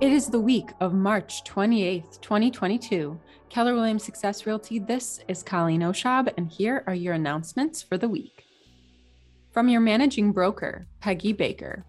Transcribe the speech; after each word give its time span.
It 0.00 0.12
is 0.12 0.28
the 0.28 0.38
week 0.38 0.70
of 0.78 0.94
March 0.94 1.42
28th, 1.42 2.20
2022. 2.20 3.18
Keller 3.48 3.74
Williams 3.74 4.04
Success 4.04 4.46
Realty. 4.46 4.78
This 4.78 5.18
is 5.26 5.42
Colleen 5.42 5.80
Oshab, 5.80 6.32
and 6.36 6.48
here 6.48 6.84
are 6.86 6.94
your 6.94 7.14
announcements 7.14 7.82
for 7.82 7.98
the 7.98 8.08
week. 8.08 8.44
From 9.50 9.68
your 9.68 9.80
managing 9.80 10.30
broker, 10.30 10.86
Peggy 11.00 11.32
Baker. 11.32 11.84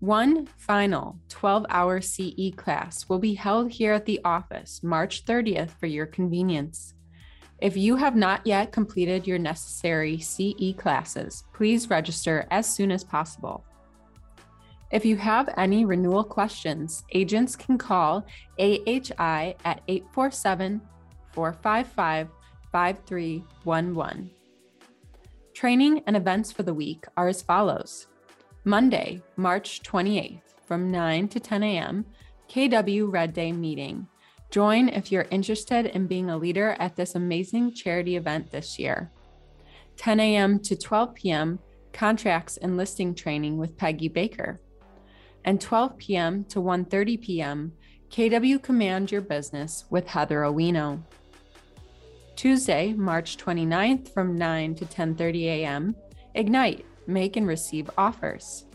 One 0.00 0.46
final 0.56 1.18
12 1.28 1.66
hour 1.68 2.00
CE 2.00 2.50
class 2.56 3.10
will 3.10 3.18
be 3.18 3.34
held 3.34 3.70
here 3.70 3.92
at 3.92 4.06
the 4.06 4.22
office 4.24 4.82
March 4.82 5.26
30th 5.26 5.72
for 5.78 5.86
your 5.86 6.06
convenience. 6.06 6.94
If 7.58 7.76
you 7.76 7.96
have 7.96 8.16
not 8.16 8.46
yet 8.46 8.72
completed 8.72 9.26
your 9.26 9.38
necessary 9.38 10.18
CE 10.18 10.72
classes, 10.78 11.44
please 11.52 11.90
register 11.90 12.46
as 12.50 12.66
soon 12.66 12.90
as 12.90 13.04
possible. 13.04 13.66
If 14.94 15.04
you 15.04 15.16
have 15.16 15.52
any 15.56 15.84
renewal 15.84 16.22
questions, 16.22 17.02
agents 17.12 17.56
can 17.56 17.76
call 17.78 18.24
AHI 18.60 19.56
at 19.64 19.82
847 19.88 20.80
455 21.32 22.28
5311. 22.70 24.30
Training 25.52 26.02
and 26.06 26.16
events 26.16 26.52
for 26.52 26.62
the 26.62 26.72
week 26.72 27.06
are 27.16 27.26
as 27.26 27.42
follows 27.42 28.06
Monday, 28.62 29.20
March 29.36 29.82
28th, 29.82 30.42
from 30.64 30.92
9 30.92 31.26
to 31.26 31.40
10 31.40 31.64
a.m., 31.64 32.06
KW 32.48 33.12
Red 33.12 33.32
Day 33.32 33.50
meeting. 33.50 34.06
Join 34.52 34.88
if 34.88 35.10
you're 35.10 35.26
interested 35.32 35.86
in 35.86 36.06
being 36.06 36.30
a 36.30 36.36
leader 36.36 36.76
at 36.78 36.94
this 36.94 37.16
amazing 37.16 37.74
charity 37.74 38.14
event 38.14 38.52
this 38.52 38.78
year. 38.78 39.10
10 39.96 40.20
a.m. 40.20 40.60
to 40.60 40.76
12 40.76 41.16
p.m., 41.16 41.58
contracts 41.92 42.58
and 42.58 42.76
listing 42.76 43.12
training 43.12 43.58
with 43.58 43.76
Peggy 43.76 44.06
Baker 44.06 44.60
and 45.44 45.60
12 45.60 45.96
p.m. 45.98 46.44
to 46.44 46.60
1:30 46.60 47.20
p.m. 47.20 47.72
KW 48.10 48.62
Command 48.62 49.10
Your 49.10 49.20
Business 49.20 49.84
with 49.90 50.08
Heather 50.08 50.42
Owino. 50.42 51.02
Tuesday, 52.36 52.92
March 52.92 53.36
29th 53.36 54.12
from 54.12 54.36
9 54.36 54.74
to 54.76 54.84
10:30 54.84 55.44
a.m. 55.44 55.96
Ignite, 56.34 56.84
make 57.06 57.36
and 57.36 57.46
receive 57.46 57.90
offers. 57.96 58.66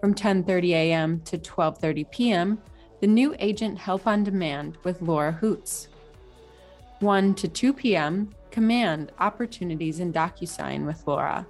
From 0.00 0.14
10:30 0.14 0.70
a.m. 0.70 1.20
to 1.22 1.38
12:30 1.38 2.10
p.m., 2.10 2.62
the 3.00 3.06
new 3.06 3.34
agent 3.38 3.78
help 3.78 4.06
on 4.06 4.24
demand 4.24 4.78
with 4.84 5.02
Laura 5.02 5.32
Hoots. 5.32 5.88
1 7.00 7.34
to 7.34 7.48
2 7.48 7.72
p.m., 7.72 8.34
command 8.50 9.12
opportunities 9.18 10.00
in 10.00 10.12
DocuSign 10.12 10.84
with 10.84 11.06
Laura. 11.06 11.46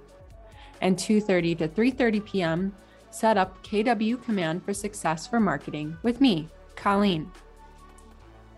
And 0.81 0.97
2:30 0.97 1.57
to 1.59 1.67
3:30 1.67 2.25
p.m., 2.25 2.75
set 3.11 3.37
up 3.37 3.61
KW 3.63 4.23
Command 4.23 4.63
for 4.63 4.73
Success 4.73 5.27
for 5.27 5.39
Marketing 5.39 5.97
with 6.03 6.21
me, 6.21 6.49
Colleen. 6.75 7.31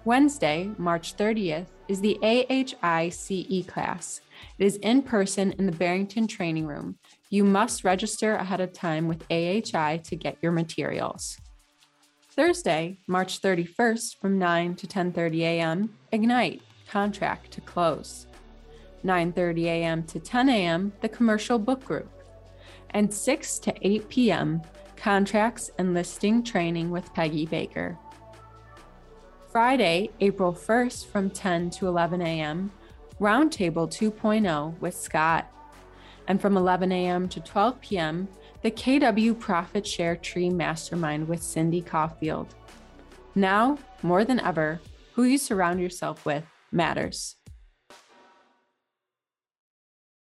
Wednesday, 0.05 0.69
March 0.77 1.15
30th, 1.15 1.67
is 1.87 2.01
the 2.01 2.17
AHI 2.21 3.09
CE 3.09 3.65
class. 3.65 4.21
It 4.57 4.65
is 4.65 4.77
in 4.77 5.01
person 5.01 5.53
in 5.53 5.65
the 5.65 5.71
Barrington 5.71 6.27
Training 6.27 6.67
Room. 6.67 6.97
You 7.29 7.43
must 7.43 7.83
register 7.83 8.35
ahead 8.35 8.61
of 8.61 8.73
time 8.73 9.07
with 9.07 9.25
AHI 9.31 10.01
to 10.03 10.15
get 10.15 10.37
your 10.41 10.51
materials. 10.51 11.37
Thursday, 12.31 12.99
March 13.07 13.41
31st 13.41 14.19
from 14.19 14.39
9 14.39 14.75
to 14.75 14.87
10:30 14.87 15.39
a.m. 15.41 15.93
Ignite 16.11 16.61
contract 16.89 17.51
to 17.51 17.61
close. 17.61 18.27
9:30 19.05 19.65
a.m. 19.65 20.03
to 20.03 20.19
10 20.19 20.49
a.m. 20.49 20.93
the 21.01 21.09
commercial 21.09 21.59
book 21.59 21.83
group 21.85 22.09
and 22.93 23.13
6 23.13 23.59
to 23.59 23.73
8 23.81 24.09
p.m. 24.09 24.61
contracts 24.95 25.71
and 25.77 25.93
listing 25.93 26.43
training 26.43 26.89
with 26.91 27.13
Peggy 27.13 27.45
Baker. 27.45 27.97
Friday, 29.51 30.09
April 30.19 30.53
1st 30.53 31.05
from 31.07 31.29
10 31.29 31.69
to 31.71 31.87
11 31.87 32.21
a.m., 32.21 32.71
Roundtable 33.19 33.87
2.0 33.87 34.79
with 34.79 34.95
Scott. 34.95 35.49
And 36.27 36.41
from 36.41 36.57
11 36.57 36.91
a.m. 36.91 37.29
to 37.29 37.39
12 37.39 37.81
p.m., 37.81 38.27
the 38.63 38.71
KW 38.71 39.37
Profit 39.39 39.85
Share 39.85 40.15
Tree 40.15 40.49
Mastermind 40.49 41.27
with 41.27 41.43
Cindy 41.43 41.81
Caulfield. 41.81 42.55
Now, 43.35 43.77
more 44.01 44.23
than 44.23 44.39
ever, 44.39 44.79
who 45.13 45.23
you 45.23 45.37
surround 45.37 45.79
yourself 45.79 46.25
with 46.25 46.43
matters. 46.71 47.35